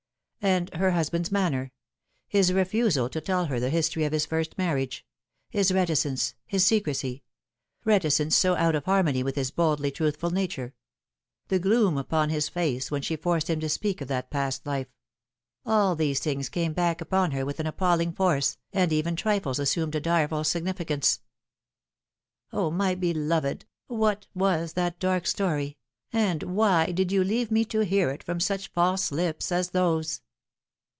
And 0.43 0.73
her 0.73 0.89
husband's 0.89 1.31
manner: 1.31 1.71
his 2.27 2.51
refusal 2.51 3.09
to 3.09 3.21
tell 3.21 3.45
her 3.45 3.59
the 3.59 3.69
history 3.69 4.05
of 4.05 4.11
his 4.11 4.25
first 4.25 4.57
marriage; 4.57 5.05
his 5.51 5.71
reticence, 5.71 6.33
his 6.47 6.65
secrecy 6.65 7.21
reticence 7.85 8.35
so 8.35 8.55
out 8.55 8.73
of 8.73 8.85
harmony 8.85 9.21
with 9.21 9.35
his 9.35 9.51
boldly 9.51 9.91
truthful 9.91 10.31
nature; 10.31 10.73
the 11.49 11.59
gloom 11.59 11.95
upon 11.95 12.31
his 12.31 12.49
face 12.49 12.89
when 12.89 13.03
she 13.03 13.15
forced 13.15 13.51
him 13.51 13.59
to 13.59 13.69
speak 13.69 14.01
of 14.01 14.07
that 14.07 14.31
past 14.31 14.65
life: 14.65 14.87
all 15.63 15.95
these 15.95 16.19
things 16.19 16.49
came 16.49 16.73
back 16.73 17.01
upon 17.01 17.29
her 17.33 17.45
with 17.45 17.59
appalling 17.59 18.11
force, 18.11 18.57
and 18.73 18.91
even 18.91 19.15
trifles 19.15 19.59
assumed 19.59 19.93
a 19.93 20.01
direful 20.01 20.43
significance." 20.43 21.19
O, 22.51 22.71
my 22.71 22.95
beloved! 22.95 23.65
what 23.85 24.25
was 24.33 24.73
that 24.73 24.97
dark 24.99 25.27
story, 25.27 25.77
and 26.11 26.41
why 26.41 26.87
did 26.91 27.11
you 27.11 27.23
leave 27.23 27.51
me 27.51 27.63
to 27.65 27.81
hear 27.81 28.09
it 28.09 28.23
from 28.23 28.39
such 28.39 28.69
false 28.71 29.11
lips 29.11 29.51
as 29.51 29.69
those 29.69 30.21